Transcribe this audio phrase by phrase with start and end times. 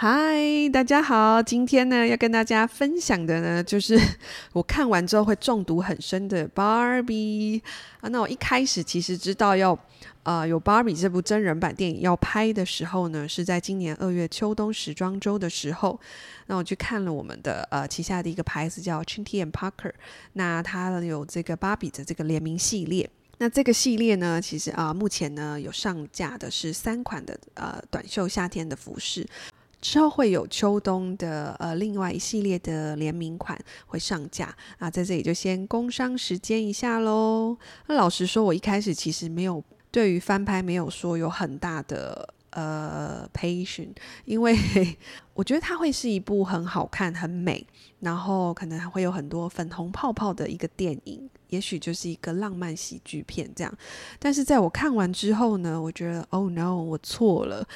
[0.00, 0.38] 嗨，
[0.72, 1.42] 大家好！
[1.42, 3.98] 今天呢，要跟大家分享的呢，就是
[4.54, 7.60] 我看完之后会中毒很深的 Barbie
[8.00, 8.08] 啊。
[8.08, 9.76] 那我一开始其实知道要
[10.22, 15.98] 呃有 Barbie 这部真人版电影要拍的时候呢，是在今年二月秋冬时装周的时候。
[16.46, 19.90] 那我去看了我们的呃旗下的一个牌子叫 Chinty and Parker，
[20.34, 23.10] 那它有这个芭比的这个联名系列。
[23.38, 29.26] 那这个系列呢，其实啊、目前呢有上架的是三款的呃短袖夏天的服饰。
[29.80, 37.56] 之后会有秋冬的呃另外一系列的联名款会上架啊，在这里就先工商时间一下喽。
[37.86, 43.88] 那老实说，我一开始其实没有对于翻拍没有说有很大的呃 passion，
[44.24, 44.56] 因为
[45.34, 47.64] 我觉得它会是一部很好看、很美，
[48.00, 51.30] 然后可能还会有很多粉红泡泡的一个电影。
[51.48, 53.78] 也许就是一个浪漫喜剧片这样，
[54.18, 57.66] 但是在我看完之后呢，我觉得 Oh no，我错了。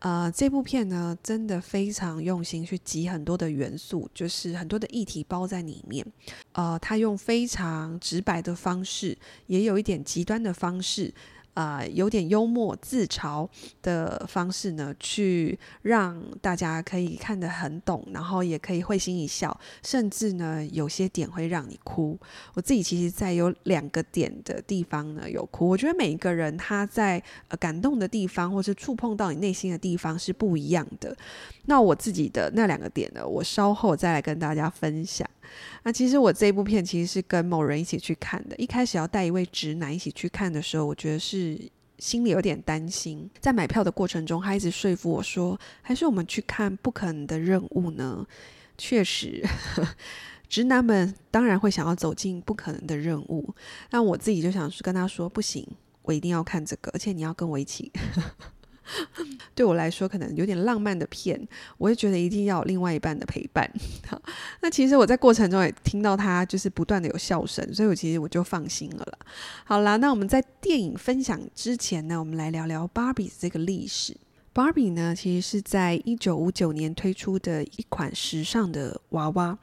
[0.00, 6.04] 呃，这部片呢，真的非常用心去集很多的元素，就是很多的议题包在里面。
[6.52, 11.12] 呃，他用非常直白的方式，也有一点极端的方式。
[11.54, 13.48] 啊、有点幽默自嘲
[13.82, 22.18] 的方式呢，去让大家可以看得很懂，然后也可以会心一笑，甚至呢，有些点会让你哭。
[22.54, 25.68] 我自己其实，在有两个点的地方呢，有哭。
[25.68, 27.22] 我觉得每一个人他在
[27.60, 31.14] 感动的地方，或是触碰到你内心的地方是不一样的。
[31.66, 35.28] 那我自己的那两个点呢，我稍后再来跟大家分享。
[35.82, 38.56] 那其实我这部片其实是跟某人一起去看的。
[38.56, 41.58] 一开始要带一位直男一起去看的时候，我觉得是
[41.98, 43.30] 心里有点担心。
[43.40, 48.26] 在买票的过程中，他一直说服我说，还是我们去看《不可能的任务》呢？
[48.78, 49.44] 确实，
[50.48, 53.54] 直男们当然会想要走进不可能的任务。
[53.90, 55.66] 那我自己就想跟他说，不行，
[56.02, 57.92] 我一定要看这个，而且你要跟我一起。
[59.54, 61.40] 对我来说，可能有点浪漫的片，
[61.78, 63.70] 我也觉得一定要有另外一半的陪伴。
[64.60, 69.18] 那其实我在过程中也听到他就是不断的有笑声，所以我其实我就放心了啦。
[69.64, 74.16] 好啦，那我们在电影分享之前呢，我们来聊聊芭比这个历史。
[74.52, 79.58] 芭比呢，其实是在一九五九年推出的一款时尚的娃娃。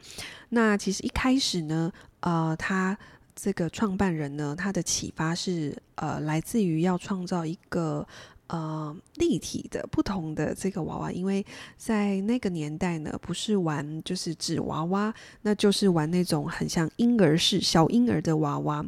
[0.49, 1.91] 那其实一开始呢，
[2.21, 2.97] 呃，他
[3.35, 8.07] 这个创办人呢，他的启发是呃，来自于要创造一个。
[8.49, 11.45] 呃，立体的不同的这个娃娃，因为
[11.77, 18.83] 在那个年代呢，不是玩就是纸娃娃，那就是玩那种很像婴儿式小婴儿的娃娃。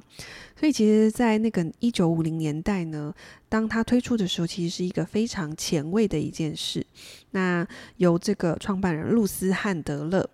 [0.60, 3.14] 所以其实，在那个一九五零年代呢，
[3.48, 6.84] 当它推出的时候，其实是一个非常前卫的一件事。
[7.30, 7.68] 那
[7.98, 10.28] 由这个创办人露丝汉德勒。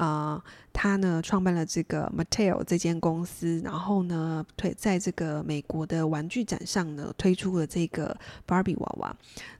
[0.00, 8.16] 啊、他呢创办了这个 Mattel 这间公司，然后呢推在这个美国的玩具展上呢推出了这个
[8.46, 9.14] Barbie 娃娃。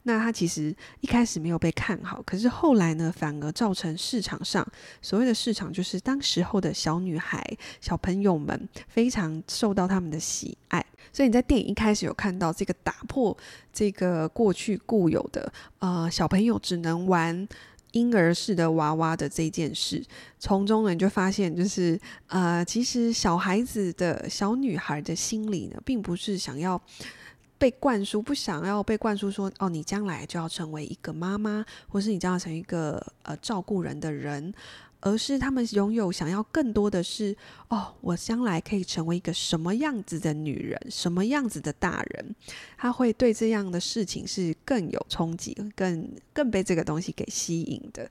[0.04, 4.66] 那他其实一开始没有被看好，可是后来呢反而造成市场上
[5.02, 7.44] 所谓的市场，就是当时候的小女孩、
[7.82, 10.82] 小朋友们非常受到他们的喜爱。
[11.12, 13.36] 所以你在电影一开始有看到这个打破
[13.74, 17.46] 这个过去固有的呃小朋友只能玩。
[17.92, 20.02] 婴儿式的娃娃的这件事，
[20.38, 26.80] 从中呢你就发现，就是呃，其实小孩子的小女孩的心理呢，并不是想要
[27.58, 34.52] 被灌输，不想要被灌输说，哦，你将来就要成为一个妈妈，或是你将要成为一个呃照顾人的人。
[35.00, 37.34] 而是他们拥有想要更多的是
[37.68, 42.34] 哦，我将来可以成为一个什么样子的女人，什么样子的大人，
[42.76, 48.10] 他会对这样的事情是更有冲击，更更被这个东西给吸引的。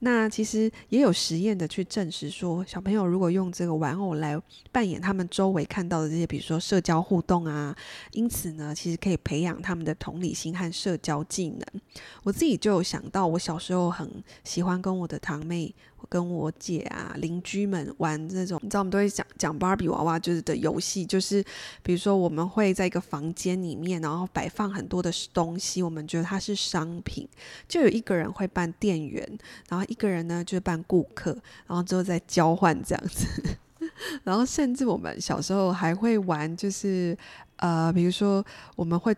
[0.00, 4.40] 那其实也有实验的去证实说，小朋友如果用这个玩偶来
[4.70, 7.76] 扮演他们周围看到的这些，比如说社交互动啊，
[8.12, 11.82] 因此呢，其实可以培养他们的同理心和社交技能。
[12.22, 14.08] 我自己就有想到，我小时候很
[14.44, 15.74] 喜欢跟我的堂妹。
[16.08, 21.44] 跟我姐啊，邻居们玩这种，你知道，我们都会讲讲芭比娃娃就是的游戏，就是
[21.82, 27.28] 比如说我们会在一个房间里面，然后摆放很多的东西，我们觉得它是商品，
[27.68, 29.26] 就有一个人会扮店员，
[29.68, 31.32] 然后一个人呢就扮顾客，
[31.66, 33.58] 然后之后再交换这样子，
[34.24, 37.16] 然后甚至我们小时候还会玩，就是
[37.56, 38.44] 呃，比如说
[38.76, 39.14] 我们会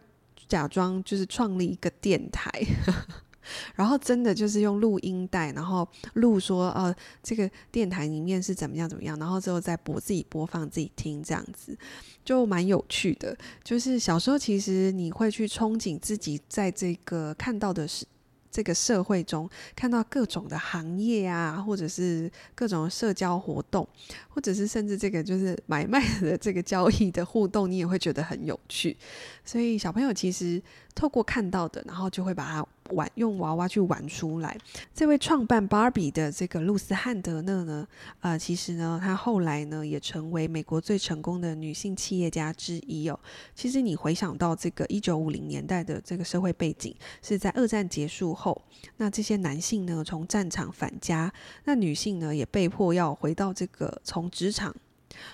[0.48, 2.50] 假装就是创立一个电台。
[3.74, 11.76] 然后真的就是用录音带，然后录说，呃，这个电台里面是怎么样怎么样，然后之后再播自己播放自己听，这样子
[12.24, 13.36] 就蛮有趣的。
[13.62, 18.06] 就是小时候其实你会去憧憬自己在这个看到的是。
[18.52, 23.88] 这个社会中看到各种的行业啊，或者是各种社交活动，
[24.28, 28.96] 或者是甚至这个就是买卖的这个交易的互动，你也会觉得很有趣。
[29.44, 30.60] 所以小朋友其实
[30.94, 32.66] 透过看到的，然后就会把它。
[32.90, 34.58] 玩用娃娃去玩出来。
[34.92, 37.86] 这位创办芭比的这个露丝汉德勒呢，
[38.18, 43.16] 呃，其实呢，她后来呢也成为美国最成功的女性企业家之一哦。
[43.54, 46.92] 其实你回想到这个一九五零年代的这个社会背景，
[47.22, 48.60] 是在二战结束后，
[48.96, 51.32] 那这些男性呢从战场返家，
[51.66, 54.74] 那女性呢也被迫要回到这个从职场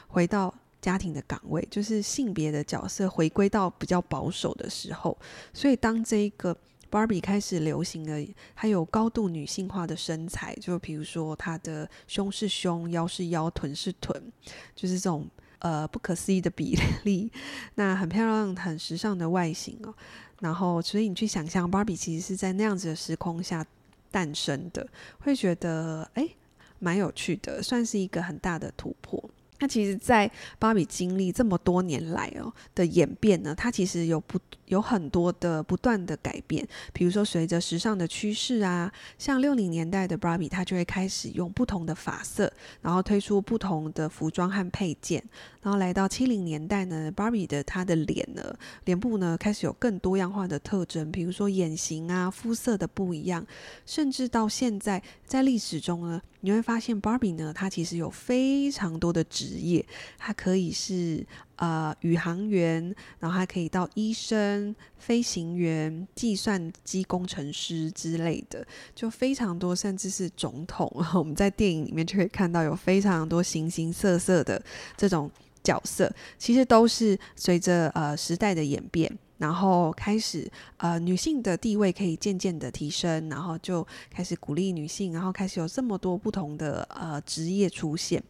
[0.08, 0.53] 回到
[0.86, 5.18] 家庭的岗位，就是性别的角色回归到比较保守的时候，
[5.52, 6.56] 所以当这一个。
[6.88, 14.32] Barbie 开始流行了，还有高度女性化的身材，就比如说她的胸是胸，腰是腰，臀是臀，
[14.74, 15.28] 就是这种
[15.58, 17.30] 呃不可思议的比例，
[17.74, 19.92] 那很漂亮、很时尚的外形哦。
[20.38, 23.66] 然后，所以你去想象，Barbie 其实是在那样子的时空下
[24.12, 24.88] 诞生的，
[25.18, 26.36] 会觉得诶
[26.78, 29.28] 蛮有趣的，算是一个很大的突破。
[29.58, 36.67] 那其实，在芭比经历这么多年来哦的演变呢，它其实有不有很多的不断的改变。
[36.93, 45.23] 比如说，随着时尚的趋势啊，像六零年代的芭比，它就会开始用不同的发色，然后推出不同的服装和配件。
[45.62, 48.55] 然后来到七零年代呢，芭比的她的脸呢，
[48.85, 53.47] 脸部呢开始有更多样化的特征，比如说眼型啊、肤色的不一样，
[53.87, 56.20] 甚至到现在在历史中呢。
[56.40, 59.84] 你会发现，Barbie 呢，它其实有非常多的职业，
[60.18, 70.90] 它可以是呃宇航员，然后还可以到医生、飞行员、计算机工程师之类的，就非常多，甚至是总统。
[71.14, 74.62] 我们在电影里面就可以看到有非常多形形色色的
[74.96, 75.30] 这种
[75.64, 79.18] 角色，其实都是随着呃时代的演变。
[79.38, 88.22] 然后开始，呃，女性的地位可以渐渐的提升，然后就开始鼓励女性，然后开始有这么多不同的呃职业出现，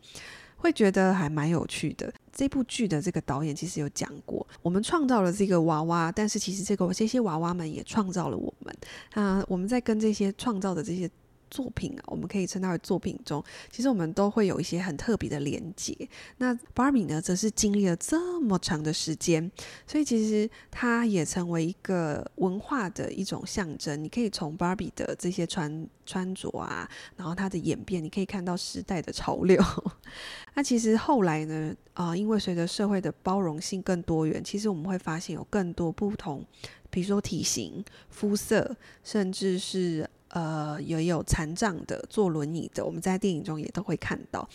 [0.56, 2.12] 会觉得还蛮有趣的。
[2.32, 8.74] 这部剧的这个导演其实有讲过，我们创造了这个娃娃，但是其实这个这些娃娃们也创造了我们
[9.12, 11.10] 啊，呃，我们在跟这些创造的这些。
[11.50, 15.96] 作品啊，我们可以称它为作品中，其实我们都会有一些很特别的连接。
[16.38, 19.50] 那 Barbie 呢，则是经历了这么长的时间，
[19.86, 24.02] 所以其实它也成为一个文化的一种象征。
[24.02, 29.62] 你可以从 Barbie 的这些穿穿着啊，然后它的演变，你可以看到时代的潮流。
[30.54, 36.44] 那其实后来呢，啊、因为随着社会的包容性更多元，其实我们会发现有更多不同，
[36.90, 40.08] 比如说体型、肤色，甚至是。
[40.28, 44.46] 呃，也有残障的，坐轮椅的，我们在电影中也都会看到，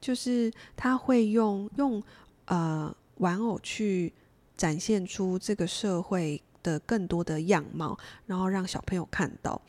[0.00, 2.02] 就是他会用用
[2.46, 4.12] 呃玩偶去
[4.56, 7.96] 展现出这个社会的更多的样貌，
[8.26, 9.60] 然后让小朋友看到。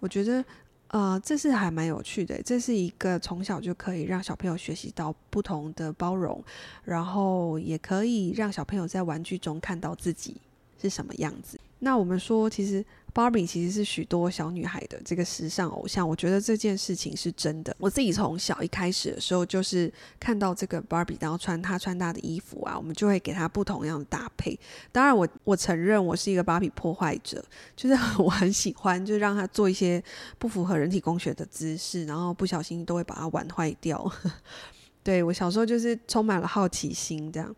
[0.00, 0.44] 我觉得
[0.88, 6.42] 呃，这是还蛮有趣的，这是一个从小就可以让小朋友学习到不同的包容，
[6.84, 10.40] 然后也可以让小朋友在玩具中看到自己
[10.80, 11.58] 是什么样子。
[11.80, 12.84] 那我们说，其实。
[13.14, 17.74] Barbie 其实是许多小女孩的这个时尚偶像，我觉得这件事情是真的。
[17.80, 24.56] 我自己从小一开始的时候，就是看到这个 Barbie，然后穿她穿搭的衣服啊，我们就会给她不同样的搭配。
[24.92, 30.00] 当然我，我我承认我是一个芭比破坏者， 就是我很喜欢，就让她做一些
[30.38, 34.12] 不符合人体工学的姿势，然后不小心都会把它玩坏掉。
[35.02, 37.56] 对，我小时候就是充满了好奇心，这样。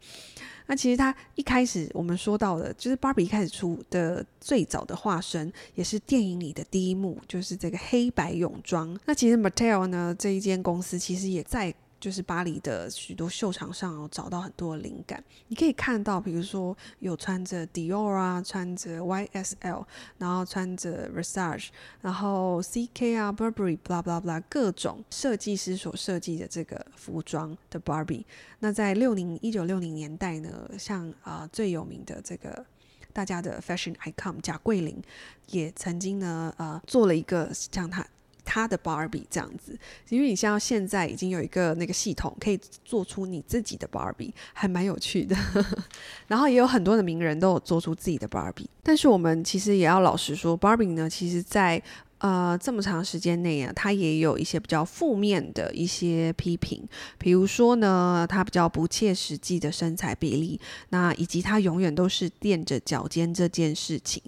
[0.71, 8.97] 那其实他一开始我们说到的，就是芭比一开始出的最早的化身，也是电影里的第一幕，就是这个黑白泳装。
[9.05, 11.75] 那其实 Mattel 呢，这一间公司其实也在。
[12.00, 19.85] 就是巴黎的许多秀场上有找到很多灵感，你可以看到，比如说有穿着 Dior 啊，穿着 YSL，
[20.16, 21.69] 然后穿着 Versace，
[22.00, 28.25] 然后 CK 啊，Burberry，blah blah blah，各种设计师所设计的这个服装的 Barbie。
[28.61, 32.64] 那在六零一九六零年代呢，像啊、最有名的这个
[33.12, 35.02] 大家的 Fashion icon 贾桂琳，
[35.49, 38.07] 也曾经呢呃做了一个像他。
[38.50, 39.78] 他的 Barbie 这样子，
[40.09, 45.37] 因为你像现在已经有一个那个系统，可以做出你自己的 Barbie，还蛮有趣的。
[46.26, 51.80] 然后也有很多的名人都有做出自己的 Barbie，但是我们其实也要老实说，Barbie 呢，其实在
[52.21, 56.83] 呃这么长时间内啊，他也有一些比较负面的一些批评，
[57.19, 60.61] 比如说呢，他比较不切实际的身材比例，
[60.91, 64.23] 那以及他永远都是垫着脚尖这件事情。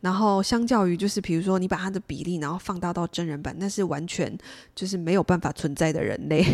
[0.00, 4.36] 然后相较于就是比如说你把他的比例然后放大到真人版，那是完全
[4.74, 6.44] 就是没有办法存在的人类。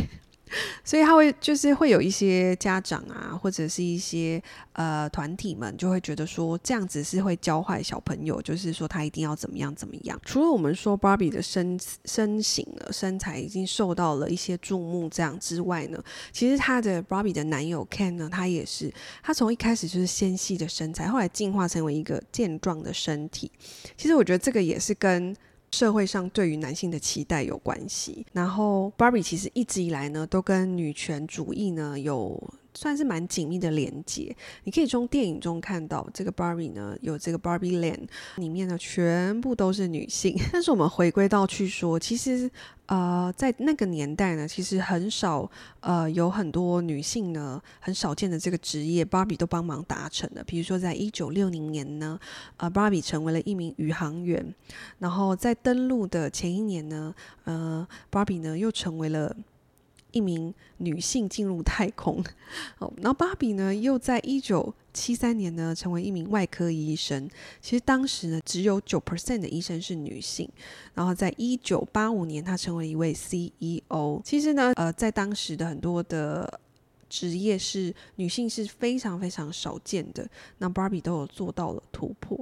[0.84, 4.42] 所以他会就是会有一些家长啊，或者是一些
[4.72, 10.20] 呃团体们就会觉得说这样子是会教坏小朋友，就是说他一定要怎么样怎么样。
[10.24, 16.02] 除了我们说 Barbie 的身身形了，身材已经受到了一些注目这样之外呢，
[16.32, 18.92] 其实他的 Barbie 的男友 Ken 呢，他也是
[19.22, 23.50] 他从一开始就是纤细的身材，后来进化成为一个健壮的身体。
[23.96, 25.36] 其实我觉得这个也是跟。
[25.72, 32.42] 社会上对于男性的期待有关系，然后 Barbie 其实一直以来呢，都跟女权主义呢有
[32.74, 34.34] 算是蛮紧密的连接。
[34.64, 40.36] 你可以从电影中看到，这个 Barbie 呢有这个 Barbie Land，里面呢全部都是女性。
[40.52, 42.50] 但是我们回归到去说，其实。
[42.86, 45.48] 呃，在那个年代呢，其实很少，
[45.78, 50.42] 呃，有很多女性呢，很少见的这个职业，Barbie 都帮忙达成的。
[50.42, 52.18] 比如说，在一九六零年呢，
[52.56, 54.44] 呃，Barbie 成为了一名宇航员，
[54.98, 59.36] 然后在登陆的前一年呢，呃，Barbie 呢又成为了。
[60.12, 62.22] 一名女性进入太空，
[62.78, 67.28] 哦，然后芭比呢，又在一九七三年呢，成为一名外科医生。
[67.60, 70.48] 其实当时呢，只有九 percent 的医生是女性。
[70.94, 74.20] 然后在一九八五年，她成为一位 CEO。
[74.24, 76.60] 其实呢，呃，在当时的很多的
[77.08, 80.28] 职业是女性是非常非常少见的。
[80.58, 82.38] 那芭比都有做到了突破。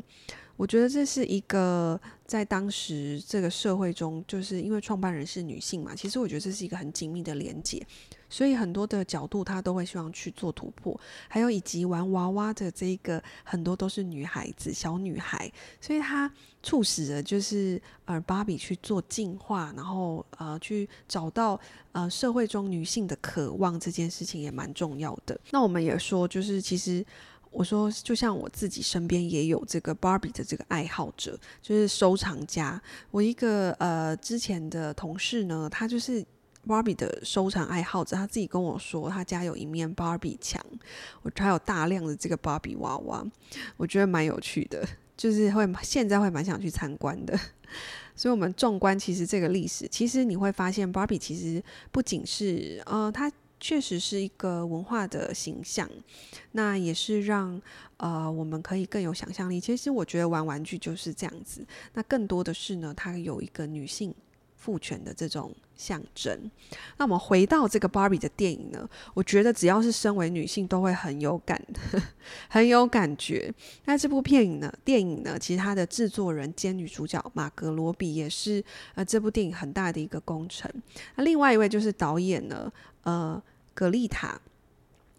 [0.58, 7.80] 我觉得这是一个在当时这个社会中，就是因为创办人是女性嘛，其实我觉得这是一个很紧密的连接，
[8.28, 15.50] 所以很多的角度她都会希望去做突破，还有以及玩娃娃的这一个很多都是女孩子、小女孩，
[15.80, 16.28] 所以她
[16.60, 21.58] 促使了就是呃芭比去做进化，然后呃去找到
[21.92, 25.40] 呃社会中女性的渴望这件事情也蛮重要的。
[25.52, 27.06] 那我们也说就是其实。
[27.50, 32.81] 我说，就像我自己身边也有这个 Barbie 的这个爱好者，就是收藏家。
[33.11, 36.25] 我一个呃之前的同事呢，他就是
[36.67, 40.64] Barbie 的收藏爱好者，他自己跟我说，他家有一面 Barbie 墙，
[41.23, 43.26] 我还有大量的这个 Barbie 娃娃，
[43.76, 44.87] 我觉得蛮有趣的，
[45.17, 47.38] 就是会现在会蛮想去参观的。
[48.14, 53.33] 所以，我们纵观其实这个历史，其实你会发现 Barbie 其实不仅是呃他。
[53.60, 55.88] 确实是一个文化的形象，
[56.52, 57.60] 那也是让
[57.96, 59.60] 呃我们可以更有想象力。
[59.60, 64.14] 其实我觉得玩玩具就是这样子，那更多的是呢，它有一个女性
[64.68, 66.50] 父权的这种象征。
[66.98, 71.58] 那我们回到这个 Barbie 的电影呢，我觉得只要是身为女性都会很有感，
[72.50, 73.50] 很有感觉。
[73.87, 78.62] 那这部电影呢，电影呢，其实它的制作人兼女主角玛格罗比也是
[78.94, 80.70] 呃这部电影很大的一个功臣。
[81.16, 82.70] 那另外一位就是导演呢。
[83.04, 84.34] 呃，格丽塔·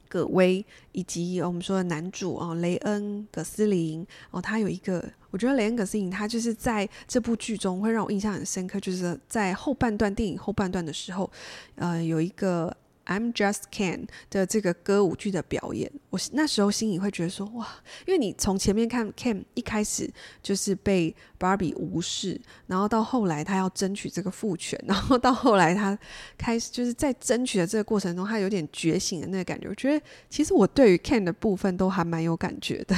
[0.10, 5.02] 葛薇以及我们说的男主哦，雷恩·葛斯林哦，他有一个，
[5.32, 11.32] 我觉得雷恩·葛斯林他就是在这部剧中会让我印象很深刻，就是在后半段电影后半段的时候，
[11.76, 12.76] 呃，有一个。
[13.10, 17.68] I'm Just Ken 的这个歌舞剧的表演，我那时候心里会觉得说哇，
[18.06, 20.08] 因为你从前面看 Ken 一开始
[20.44, 25.98] 就是被 Barbie 无视，然后到后来他要争取这个父权， 然后到后来他
[26.38, 29.68] 开始就是在争取的这个过程中，他有点觉醒的那个感觉。
[29.68, 32.96] 我觉得其实我对于 Ken 的部分都还蛮有感觉的。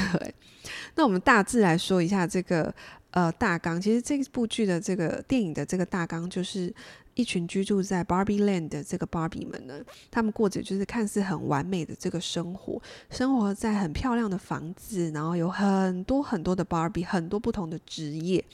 [0.94, 2.72] 那我们大致来说一下这个
[3.12, 6.72] 呃大纲，其实这部剧的这个电影的这个大纲就是。
[7.14, 18.44] 一群居住在 Barbie Land 的这个 Barbie 们呢，他们过着就是看似很完美的这个生活，生活在很漂亮的房子，然后有很多很多的 Barbie，，很多不同的职业，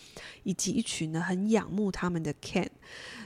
[0.42, 2.68] 以及一群呢很仰慕他们的 Ken，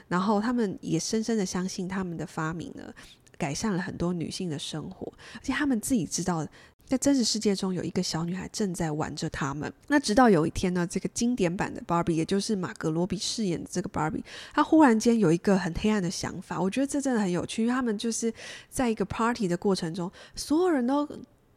[0.07, 2.93] 然后他们也深深的相信他们的发明呢，
[3.37, 6.47] 改善了很多女性的生活，而且他们自己知道。
[6.85, 9.71] 在真实世界中，有一个小女孩正在玩着他们。
[9.87, 14.23] 那直到有一天呢，这个经典版的芭比，也就是马格罗比饰演的这个芭比，
[14.53, 16.61] 她忽然间有一个很黑暗的想法。
[16.61, 18.31] 我觉得这真的很有趣，因为他们就是
[18.69, 21.07] 在一个 party 的过程中，所有人都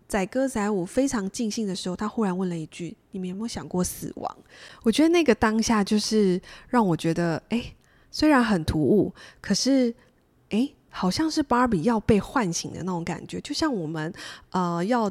[0.08, 4.36] 载歌载舞，非常尽兴的时候，她忽然问了一句：“你们有没有想过死亡？”
[4.84, 7.74] 我觉得那个当下就是让我觉得，哎，
[8.10, 9.92] 虽然很突兀，可是，
[10.50, 10.70] 哎。
[10.98, 14.10] 好像是芭比要被唤醒的那种感觉，就像我们
[14.48, 15.10] 呃要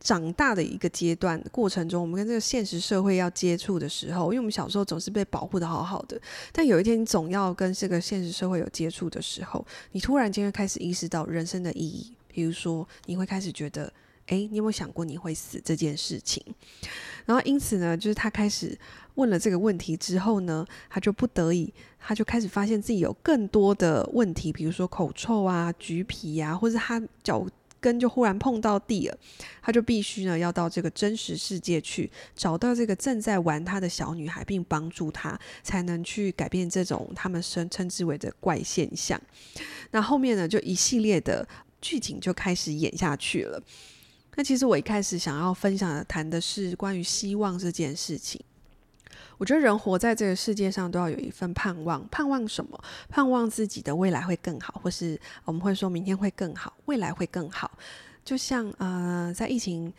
[0.00, 6.18] 长大的一个阶段过程中，我们跟这个现实社会要接触的时候，因为我们小时候总是被保护的好好的，
[6.50, 13.92] 但有一天你总要跟这个现实社会有接触的时候，你突然间会开始意识到人生的意义，比如说你会开始觉得，
[14.28, 16.42] 诶，你有没有想过你会死这件事情？
[17.26, 18.78] 然后因此呢，就是他开始
[19.16, 27.46] 问了这个问题之后呢，他就不得已，他就开始发现自己有更多的问题，比如说口臭啊、橘皮啊，或者他脚。
[27.80, 29.16] 跟就忽然碰到地了，
[29.62, 39.20] 他就必须呢要到这个真实世界去找到这个正在玩他的小女孩，并帮助她，才能去改变这种他们称称之为的怪现象。
[39.92, 41.46] 那后面呢，就一系列的
[41.80, 43.62] 剧情就开始演下去了。
[44.38, 48.40] 那其实我一开始想要分享的谈的是关于希望这件事情。
[49.36, 52.80] 我觉得人活在这个世界上都要有一份盼望，盼望什么？
[53.08, 57.68] 盼望自己的未来会更好，或是我们会说明天会更好，未来会更好。
[58.24, 59.92] 就像呃，在疫情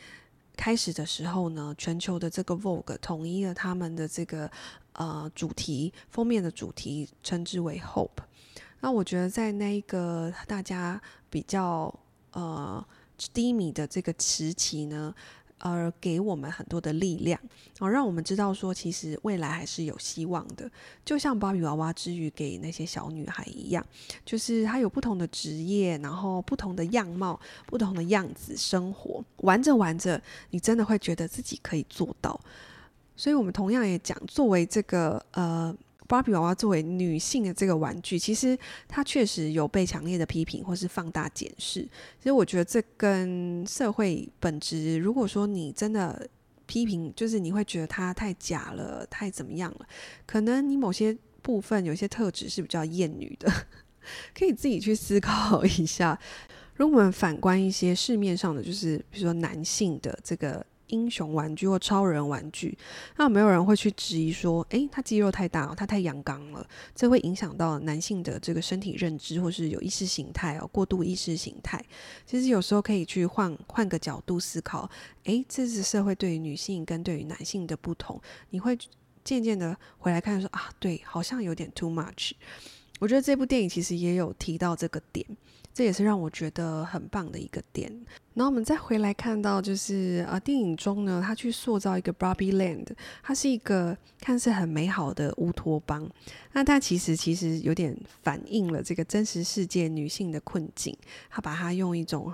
[0.55, 4.49] 开始的时候呢，全球的这个 Vogue 统一了他们的这个
[4.93, 8.23] 呃主题封面的主题，称之为 Hope。
[8.79, 11.93] 那我觉得在那一个大家比较
[12.31, 12.81] 呃
[13.33, 15.13] 低迷的这个时期呢。
[15.61, 17.37] 而给我们很多的力量，
[17.79, 20.71] 哦，让我们知道说，其实未来还是有希望的。
[21.03, 23.85] 就像芭比娃娃之于给那些小女孩一样，
[24.23, 30.21] 就是她有不同的职业，然后不同的样貌、不同的样子生活，玩着玩着，
[30.51, 32.39] 你真的会觉得自己可以做到。
[33.17, 35.75] 所以，我们同样也讲，作为这个呃。
[36.09, 41.81] 芭比娃娃作为女性的这个玩具，其实它确实有被强烈的批评或是放大检视。
[42.17, 46.27] 其实我觉得这跟社会本质，如果说你真的
[46.65, 49.87] 批评，就是你会觉得它太假了，太怎么样了，
[50.25, 53.47] 可能你某些部分有些特质是比较厌女的，
[54.35, 56.19] 可以自己去思考一下。
[56.73, 60.65] 如果我们反观一些市面上的，就是比如说男性的这个。
[60.89, 62.77] 英雄玩具或超人玩具，
[63.17, 71.83] 那有没有人会去质疑说，诶，他肌肉太大，他太阳刚了，这会影响到男性的这个身体认知，或是有意识形态哦，过度意识形态。
[72.25, 74.89] 其实有时候可以去换换个角度思考，
[75.23, 78.77] 诶，这是社会对于女性跟对于男性的不同，你会
[79.23, 82.31] 渐渐的回来看说啊，对，好像有点 too much。
[82.99, 85.25] 我觉得这部电影其实也有提到这个点。
[85.79, 87.89] 这也是让我觉得很棒的一个点。
[88.33, 92.87] 然后我们再回来看到，就是啊，电影中呢，他去塑造一个 Barbie Land，
[93.23, 96.05] 它是一个看似很美好的乌托邦。
[96.51, 100.93] 那它其实其实有点反映了这个真实世界女性的困境。
[101.29, 102.33] 他把它用一种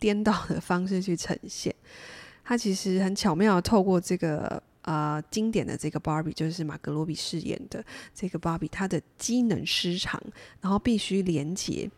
[0.00, 1.72] 颠倒的方式去呈现。
[2.42, 10.20] 他其实很巧妙的透过这个呃经典的这个 Barbie，就是马格罗比饰演的这个 Barbie，她的机能失常，
[10.60, 11.88] 然后必须连接。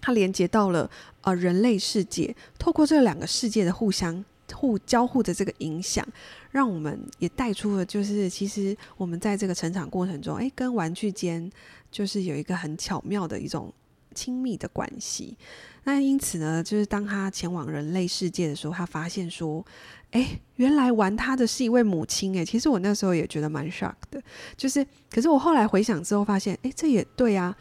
[0.00, 0.90] 它连接到了
[1.22, 6.06] 呃人类世界，透过这两个世界的互相互交互的这个影响，
[6.50, 11.50] 让我们也带出了，就是其实我们在这个成长过程中，诶，跟玩具间
[11.90, 13.72] 就是有一个很巧妙的一种
[14.14, 15.36] 亲密的关系。
[15.84, 19.64] 那因此呢，就是当他前往人类世界的时候，他发现说，
[20.10, 22.34] 诶，原来玩他的是一位母亲。
[22.34, 24.20] 诶，其实我那时候也觉得蛮 shock 的，
[24.56, 27.56] 就是，可是我后来回想之后发现，诶，这也对啊。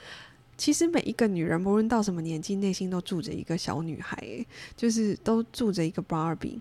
[0.59, 4.45] 其实每一个女人，不论到什么年纪，内心都住着一个小女孩，
[4.75, 6.59] 就是都住着一个 Barbie。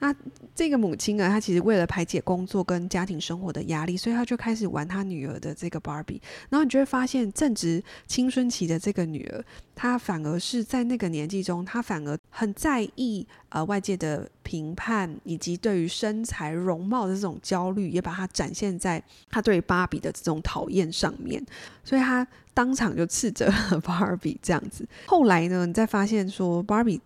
[0.00, 0.12] 那
[0.52, 6.20] 这个母亲啊，她其实为了排解工作跟家庭生活的压力，所以她就开始玩她女儿的这个 Barbie。
[6.50, 9.44] 然后你就会发现，正值青春期的这个女儿，
[9.76, 21.44] 她反而是在那个年纪中，她反而很在意呃外界的评判，以及对于身材容貌的这种焦虑，也把它展现在他对芭比的这种讨厌上面。
[21.82, 22.26] 所以他。
[22.56, 23.52] 当场就斥责
[23.84, 24.88] 芭比这样子。
[25.08, 26.98] 后来呢，你再发现说，芭比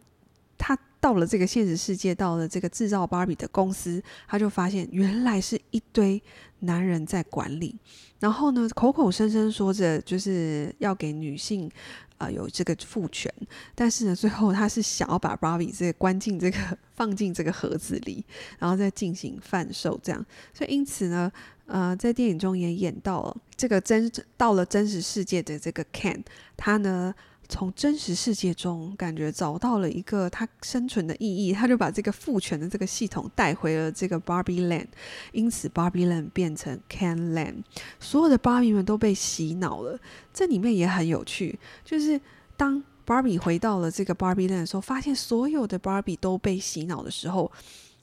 [0.57, 6.23] 他到了这个现实世界，到了这个制造芭比的公司，他就发现原来是一堆
[6.61, 7.75] 男人在管理。
[8.19, 11.71] 然后呢，口口声声说着就是要给女性
[12.19, 13.33] 啊、有这个赋权，
[13.75, 16.59] 但是呢，最后他是想要把芭比这个关进这个
[16.95, 18.23] 放进这个盒子里，
[18.59, 20.25] 然后再进行贩售这样。
[20.53, 21.33] 所以因此呢。
[21.73, 26.21] 呃，在电影中也演到了这个真到了真实世界的这个 Ken，
[26.57, 27.15] 他呢
[27.51, 34.87] 从真实世界中感觉找到了一个他生存的意义，他就把这个父权的这个系统带回了这个 Barbie Land，
[35.33, 37.65] 因此 Barbie Land 变成 Ken Land，
[37.99, 39.99] 所有的芭比们都被洗脑了。
[40.33, 42.19] 这里面也很有趣，就是
[42.57, 47.51] 当 Barbie 回到了这个 Barbie Land 的时候，发现所有的 Barbie 都被洗脑的时候。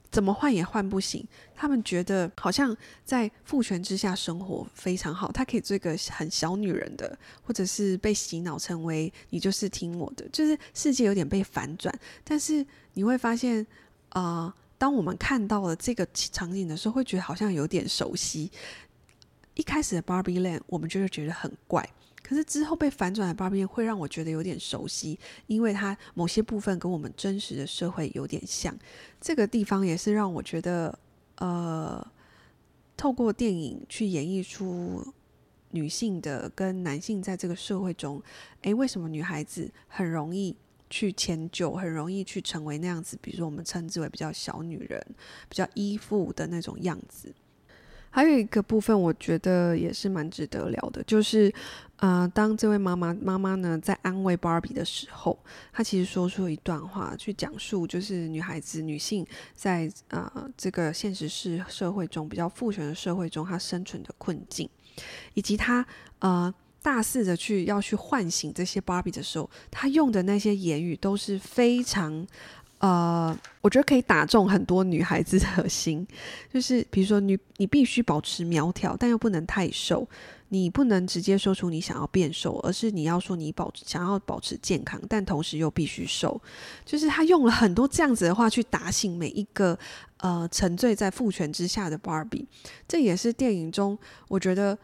[0.09, 11.93] 怎么换也换不醒，他们觉得好像在父权之下生活非常好，他可以做一个很小女人的，或者是被洗脑成为你就是听我的，就是世界有点被反转。
[12.23, 13.65] 但是你会发现，
[14.09, 18.51] 啊、呃，当我们看到了这个场景的时候，会觉得好像有点熟悉。
[19.55, 21.87] 一开始的 Barbie Land，我们就会觉得很怪。
[22.27, 28.77] 可是之后被反转的芭比会让我觉得有点熟悉，因为它某些部分跟我们真实的社会有点像。
[29.21, 30.99] 这个地方也是让我觉得，
[31.37, 32.05] 呃，
[32.97, 35.13] 透过电影去演绎出
[35.71, 38.21] 女性的跟男性在这个社会中，
[38.63, 40.53] 诶，为什么女孩子很容易
[40.89, 43.17] 去迁就，很容易去成为那样子？
[43.21, 45.01] 比如说我们称之为比较小女人、
[45.47, 47.33] 比较依附的那种样子。
[48.17, 51.53] 还有一个部分，我觉得也是蛮值得聊的，就是，
[51.97, 55.37] 呃，当这位妈妈妈妈呢在安慰 bar 比的时候，
[55.71, 64.67] 她其实说出一段话，去讲述就是女孩子、女性在呃这个现实是社会中比较父权的社会中，她生存的困境，
[65.35, 65.85] 以及她
[66.17, 66.51] 呃
[66.81, 72.25] 大肆的去要去唤醒这些 bar 比的时候，她用的那些言语都是非常。
[72.79, 76.05] 呃，我觉得可以打中很多女孩子的心，
[76.53, 80.07] 就是比如说你，你必须保持苗条，但又不能太瘦。
[80.49, 86.39] 你不能直接说出你想要变瘦，而是你要说你保想要保持健康，但同时又必须瘦。
[86.85, 89.77] 就是他用了很多这样子的话去打醒每一个
[90.17, 92.47] 呃沉醉在父权之下的芭比。
[92.87, 93.97] 这也是电影中
[94.29, 94.77] 我觉得。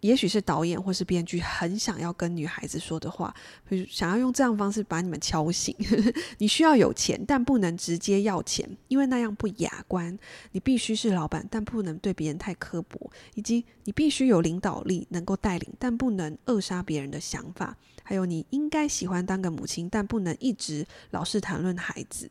[0.00, 3.34] 也许是导演或是编剧很想要跟女孩子说的话，
[3.70, 5.74] 就是想要用这样方式把你们敲醒。
[6.38, 10.18] 你需要有钱，但不能直接要钱，因为那样不雅观。
[10.52, 13.10] 你必须是老板，但不能对别人太刻薄。
[13.34, 17.76] 以及你必须有领导力，能够带领，但不能扼杀别人的想法。
[18.02, 22.28] 还有，你应该喜欢当个母亲，但不能一直老是谈论孩子。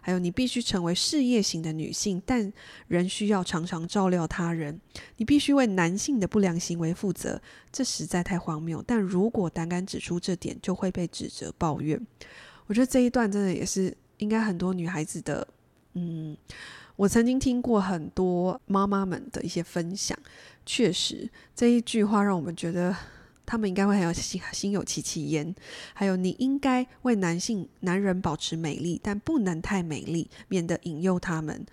[0.00, 2.52] 还有，你必须成为事业型的女性，但
[2.88, 4.80] 仍需要常常照料他人。
[5.16, 8.82] 你必须为男性的不良行为负责，这实在太荒谬。
[8.86, 12.00] 但如果胆敢指出这点，就会被指责抱怨。
[12.66, 15.46] 我觉得这一段真的也是应该很多女孩子的，
[15.94, 16.36] 嗯，
[16.96, 20.18] 我曾经听过很多妈妈们的一些分享，
[20.64, 22.96] 确实这一句话让我们觉得。
[23.50, 25.52] 他们应该会很有心心有戚戚焉。
[25.92, 31.66] 还有，你应该为男性、男人保持美丽，但不能太美丽，免得引诱他们，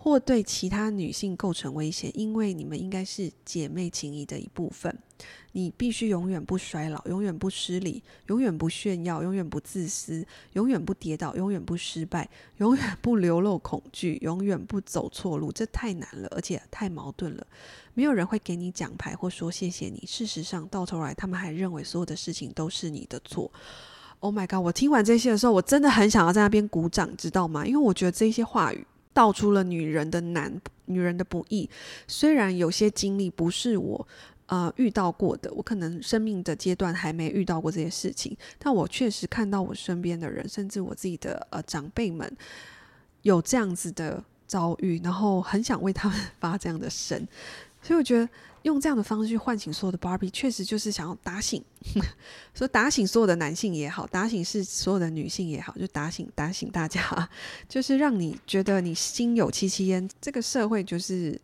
[0.00, 2.08] 或对其他女性构成威胁。
[2.14, 4.96] 因为你们应该是姐妹情谊的一部分。
[5.52, 15.50] 你必须永远不衰老，永远不失礼，永远不炫耀，永远不自私，永远不跌倒，永远不失败，永远不流露恐惧，永远不走错路。
[15.50, 17.44] 这太难了，而且太矛盾了。
[17.94, 20.04] 没有人会给你奖牌或说谢谢你。
[20.06, 23.50] 事实上，到头来他们还认为所有的事情都是你的错。
[24.20, 24.64] Oh my god！
[24.64, 27.66] 我听完这些的时候，我真的很想要在那边鼓掌，知道吗？
[27.66, 28.86] 因为我觉得这些话语
[29.18, 31.68] 道出了女人的难，女人的不易。
[32.06, 34.08] 虽然有些经历不是我。
[34.50, 42.26] 呃，遇到过的，我可能生命的阶段还没遇到过这些事情，但我确实看到我身边的人，甚至我自己的呃长辈们
[43.20, 47.28] 有这样子的遭遇，然后很想为他们发这样的声，
[47.82, 48.26] 所以我觉得
[48.68, 51.62] 用这样的方式去唤醒所有的芭比，确实就是想要打醒，
[52.54, 57.28] 所以打醒所有的男性也好，打醒是所有的女性也好，就打醒打醒大家，
[57.68, 61.40] 就是让你觉得你心有戚戚焉，这个社会就是。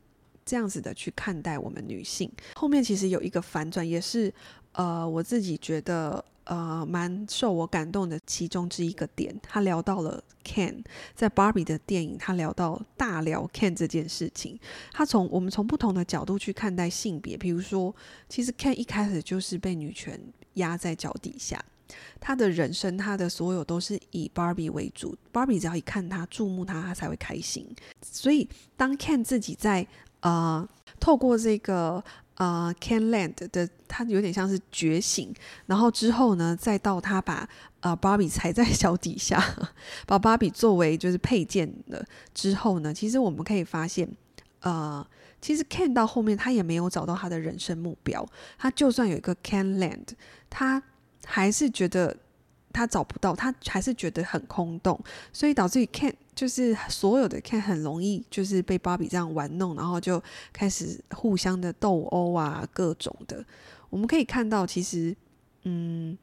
[0.47, 4.31] 这样子的去看待我们女性，后面其实有一个反转，也是
[4.73, 9.35] 呃我自己觉得呃蛮受我感动的其中之一个点。
[9.43, 14.59] 他聊到了 Ken，在 Barbie 的电影，他聊到大聊 Ken 这件事情。
[14.93, 17.95] 他从我们从不同的角度去看待性别，比如说，
[18.29, 20.21] 其实 Ken 一开始就是被女权
[20.55, 21.65] 压在脚底下，
[22.21, 27.67] 他的人生，他的所有都是以 Barbie 为主，Barbie 只要一看他注目他，他才会开心。
[28.03, 29.87] 所以当 Ken 自己在
[30.21, 30.67] 呃，
[30.99, 32.03] 透过这个
[32.37, 35.33] 呃，Ken Land 的，他有点像是觉醒，
[35.67, 37.49] 然后之后呢，再到他把
[37.81, 39.43] 呃芭比踩在 脚底下，
[40.07, 42.05] 把芭比作为就是配件了。
[42.35, 44.09] 之后呢，其实我们可以发现，
[44.61, 45.07] 呃，
[45.41, 48.27] 其实 Ken 到后面他也没有找到他的人生目标，
[48.59, 50.09] 他就算有一个 Ken Land，
[50.51, 50.83] 他
[51.25, 52.17] 还是觉得。
[52.77, 55.01] 他找不到，他还是觉得很空洞，
[55.33, 63.45] 所以导致于 Ken 就是所有的 Ken 很容易就是被芭比这样玩弄，然后就开始互相的斗殴啊，各种的。
[63.91, 65.17] 我们可以看到，其实，
[65.63, 66.19] 嗯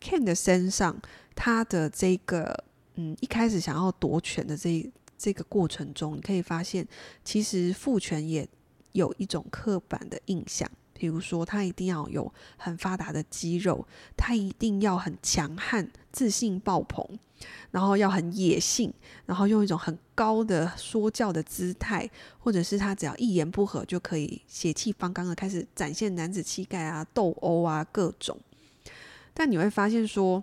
[0.00, 1.00] ，Ken 的身上，
[1.34, 6.88] 他的这个，嗯，一开始想要夺权的这这个过程中，你可以发现，
[7.22, 8.48] 其实父权也
[8.92, 10.70] 有一种刻板的印象。
[10.94, 13.84] 比如说，他一定要有很发达的肌肉，
[14.16, 17.04] 他一定要很强悍、自信爆棚，
[17.70, 18.92] 然后要很野性，
[19.26, 28.38] 然后用一种很高的说教的姿态，或者是他只要一言不合就可以血气方刚的开始展现男子气概啊、斗殴啊各种。
[29.34, 30.42] 但你会发现说，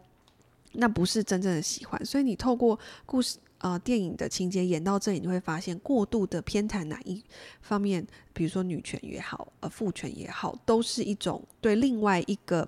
[0.73, 2.03] 那不是真正的喜欢。
[2.05, 7.23] 所以你透过故事，呃电影的情节演到这里，你会发现过度的偏袒哪一
[7.61, 12.67] 方面，比如说女权也好，呃父权也好，都是一种对另外一个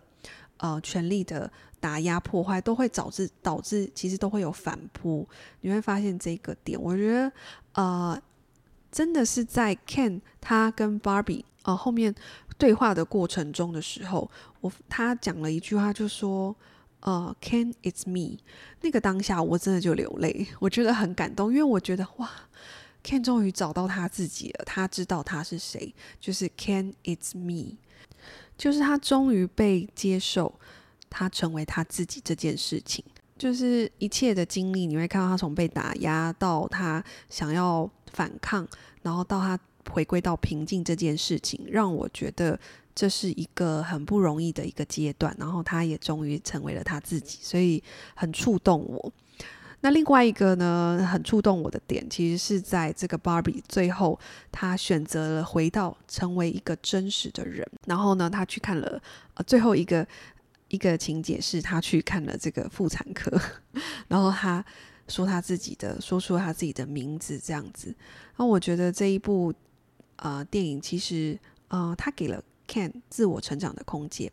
[0.58, 5.28] 呃权力的打压破坏，都会导致导致其实都会有反扑。
[5.60, 7.30] 你会发现这个点，我觉得
[7.74, 8.18] 呃
[8.90, 12.16] 真的是在 Ken 他跟 Barbie 呃后面
[12.58, 16.56] 对话的过程中的时候，我他讲了一句话，就说。
[17.04, 18.38] 呃、uh，Ken it's me，
[18.82, 22.30] 那个当下我真的就流泪，我觉得很感动，因为我觉得哇
[23.04, 27.78] ，Ken 终于找到他自己了，他知道他是谁，就是 Ken it's me，
[28.56, 30.54] 就是他终于被接受，
[31.12, 33.06] 他成为他自己这件事情，
[33.38, 38.68] 就是一切的经历，你会看到他从被打压到他想要反抗，
[39.04, 39.60] 然后到他
[39.92, 42.60] 回归到平静这件事情，让我觉得。
[42.94, 47.82] 这是一个很不容易的一个阶段，然后他也终于成为了他自己，所以
[48.16, 49.14] 很触动我。
[49.80, 54.20] 那另外一个呢，很触动我的点，其实是在这个 Barbie 最后，
[54.52, 57.66] 他选择了回到成为一个真实的人。
[57.86, 59.02] 然后呢，他去看了
[59.36, 60.06] 呃最后一个
[60.72, 63.40] 一个情节是他去看了这个妇产科，
[64.10, 64.66] 然后他
[65.08, 67.96] 说他自己的说出他自己的名字这样子。
[68.38, 69.54] 那我觉得这一部
[70.16, 72.44] 呃电影其实呃他给了。
[72.68, 74.32] Ken 自我成长的空间，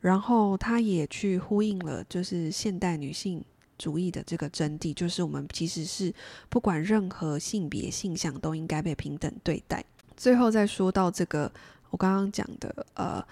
[0.00, 3.44] 然后他也去呼应了，就是现代女性
[3.76, 6.14] 主义的这个真谛，就是我们其实是
[6.48, 9.84] 不管任何性别性向都应该被平等对待。
[10.16, 11.50] 最后再说到这个，
[11.90, 13.26] 我刚刚讲的，呃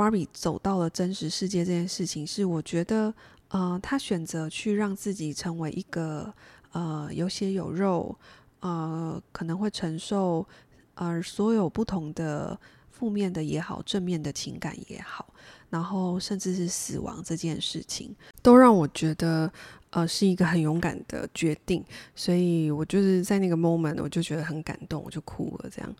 [0.00, 3.12] ，Barbie 走到了真实世界这件事情，是我觉得，
[3.48, 6.32] 呃，他选择去让自己成为一个，
[6.72, 8.16] 呃，有血有肉，
[8.60, 10.46] 呃，可能会承受，
[10.94, 12.58] 呃，所有不同的。
[12.90, 15.32] 负面的也好，正面的情感也好，
[15.70, 19.50] 然后甚至是死亡这件事情，都让我觉得，
[19.88, 21.82] 呃，是一个很勇敢的决定。
[22.14, 25.70] 所以我就是在那个 moment，我就觉得很感动，我就哭了。
[25.70, 25.96] 这样，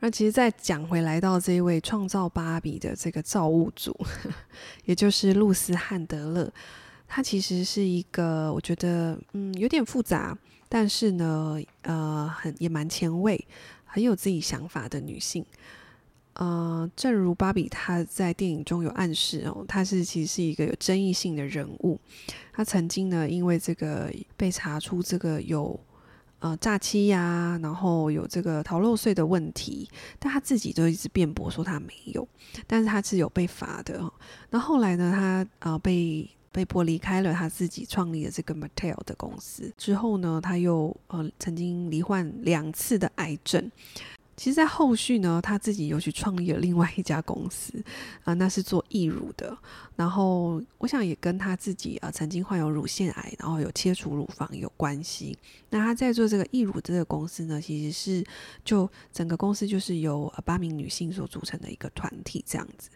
[0.00, 3.94] 那其实再讲回来到这一位创造芭比的这个造物主，
[4.86, 6.52] 也就是露丝汉德勒，
[7.06, 10.36] 他其实是一个我觉得，嗯，有点复杂，
[10.68, 13.44] 但是呢，呃，很也蛮前卫，
[13.84, 15.44] 很有自己想法的女性。
[16.34, 21.98] 呃，正如芭比她在电影中有暗示哦，她是其实是一个有争议性的人物。
[22.52, 25.80] 她曾经呢，因为这个被查出这个有
[26.40, 32.26] 呃诈欺呀、然后有这个逃漏税的问题，但他自己就一直辩驳说他没有，
[32.66, 34.00] 但是他是有被罚的。
[34.50, 43.70] 那后，来呢，他呃被被迫离开了他自己创立的这个 Mattel 的公司之后呢，他又呃曾经罹患两次的癌症。
[44.38, 47.74] 其实，在后续呢，他自己又去创立了另外一家公司，
[48.22, 49.58] 啊、那是做义乳的。
[49.96, 55.36] 然后，我想也跟他自己啊、曾经患有乳腺癌，然后有切除乳房有关系。
[55.70, 58.24] 那他在做这个义乳这个公司呢，其实是
[58.64, 62.88] 就整个公司就是由八名女性所组成的一个团体这样子。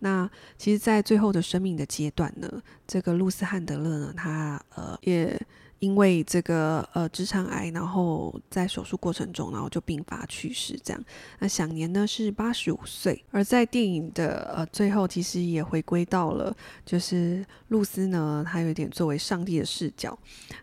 [0.00, 5.40] 那其实，在最后的生命的阶段呢，这个露丝汉德勒呢，他呃也。
[5.80, 11.04] 因为这个呃直肠癌，然后在手术过程中，然后就病发去世，这样。
[11.38, 13.24] 那享年呢是八十五岁。
[13.30, 20.16] 而在电影的呃最后，其实也回归到了，就是露丝呢，她有点作为上帝的视角，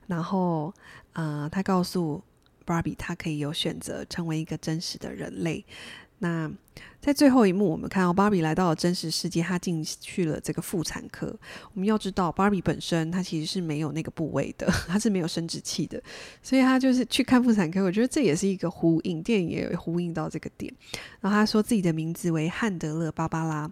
[0.06, 0.73] 然后
[1.13, 2.21] 呃，她告诉
[2.63, 5.65] 芭比，她可以有选择成为一个真实的人类。
[6.19, 6.51] 那
[6.99, 11.27] 在最后一幕，我们看到芭比来到了真实世界，她进去了这个妇产科。
[11.73, 16.01] 我们要知道，芭比本身她其实是没有那个部位的， 她是没有生殖器的，
[16.41, 17.84] 所以她就是去看妇产科。
[17.84, 20.73] 我觉得这也是一个呼应，电影也呼应到这个点。
[21.21, 23.71] 然后她说自己的名字为汉德勒·芭芭拉，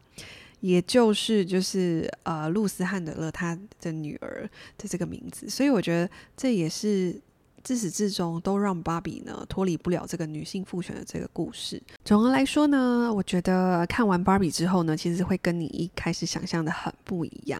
[0.59, 5.49] 也就是就是呃露丝汉德勒她的女儿的这个名字。
[5.49, 7.19] 所以我觉得这也是。
[7.65, 11.81] 自始至终都让芭比呢脱离不了这个女性父权的这个故事。
[12.05, 17.59] 总的来说呢，我觉得看完芭比之后呢，其实会跟你一开始想象的很不一样。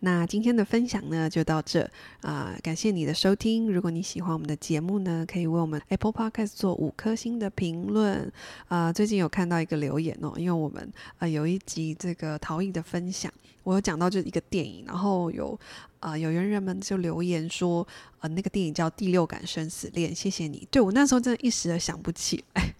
[0.00, 1.88] 那今天的分享呢就到这
[2.22, 3.70] 啊、感谢你的收听。
[3.70, 8.32] 如果你喜欢我们的节目呢，可以为我们 Apple Podcast 做五颗星的评论
[8.68, 13.30] 啊、最近有看到一个留言哦，因为我们呃有一集这个陶艺的分享，
[13.64, 15.58] 我有讲到就是一个电影，然后有。
[16.00, 17.88] 啊、有缘人们就留言说，
[18.20, 20.68] 呃，那个电影叫《第六感生死恋》，谢谢你。
[20.70, 22.74] 对，我那时候真的一时的想不起来。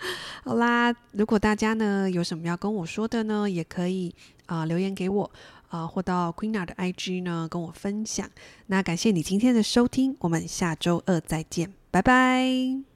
[0.42, 4.14] 好啦，如果大家呢有什么要跟我说的呢，也可以
[4.46, 5.30] 啊、留言给我
[5.68, 8.26] 啊、或到 Queenar 的 IG 呢跟我分享。
[8.68, 12.89] 那感谢你今天的收听，我们下周二再见，拜拜。